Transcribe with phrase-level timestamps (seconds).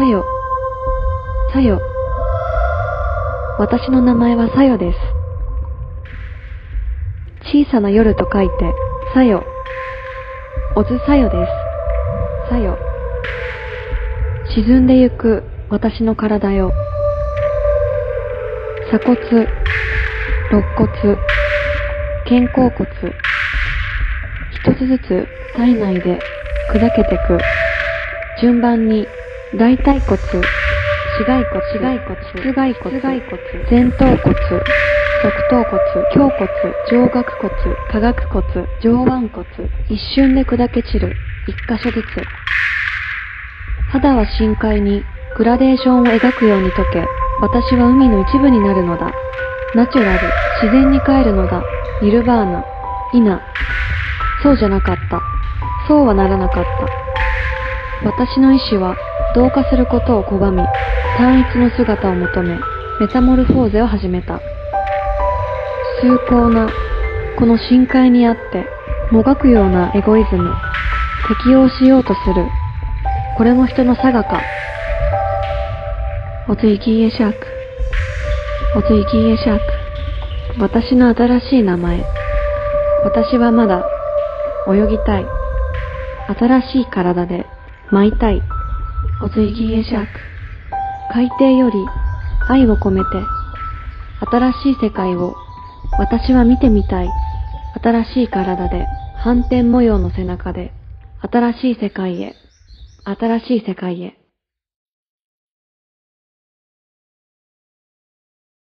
[0.00, 0.24] さよ。
[1.52, 1.78] さよ
[3.58, 4.98] 私の名前はさよです。
[7.52, 8.52] 小さな夜と書いて、
[9.12, 9.44] さよ。
[10.74, 12.50] おずさよです。
[12.50, 12.78] さよ。
[14.54, 16.72] 沈んでゆく私の体よ。
[18.88, 20.88] 鎖骨、肋骨、
[22.24, 22.88] 肩甲骨、
[24.50, 26.18] 一つずつ体内で
[26.72, 27.38] 砕けてく。
[28.40, 29.06] 順番に
[29.58, 35.76] 大腿骨、死骸骨、死骸骨、室骸骨、骨、前頭骨、側頭骨、
[36.14, 36.46] 胸骨、
[36.88, 37.50] 上顎骨、
[37.90, 39.44] 下顎骨、上腕骨、
[39.88, 41.16] 一瞬で砕け散る、
[41.48, 42.06] 一箇所ずつ。
[43.90, 45.02] 肌は深海に
[45.36, 47.04] グラデーションを描くように溶け、
[47.40, 49.10] 私は海の一部になるのだ。
[49.74, 50.28] ナチュラル、
[50.62, 51.60] 自然に帰るのだ。
[52.00, 52.64] ニルバーナ、
[53.14, 53.42] イナ。
[54.44, 55.20] そうじゃなかった。
[55.88, 57.09] そうはならなかった。
[58.02, 58.96] 私の意志は
[59.34, 60.62] 同化することを拒み、
[61.18, 62.58] 単一の姿を求め、
[62.98, 64.40] メタモルフォーゼを始めた。
[66.00, 66.68] 崇高な、
[67.38, 68.66] この深海にあって、
[69.10, 70.50] もがくようなエゴイズム、
[71.44, 72.46] 適応しようとする、
[73.36, 74.40] これも人の差がか。
[76.48, 77.46] おついきいえシャーク。
[78.76, 79.62] おついきいえシャーク。
[80.58, 82.02] 私の新しい名前。
[83.04, 83.84] 私はまだ、
[84.68, 85.26] 泳ぎたい。
[86.38, 87.46] 新しい体で、
[87.92, 88.40] 舞いたい。
[89.20, 90.20] おついきえシャーク。
[91.12, 91.76] 海底より、
[92.48, 93.08] 愛を込めて、
[94.30, 95.34] 新しい世界を、
[95.98, 97.08] 私は見てみたい。
[97.82, 100.72] 新しい体で、反転模様の背中で、
[101.20, 102.36] 新しい世界へ、
[103.04, 104.19] 新しい世界へ。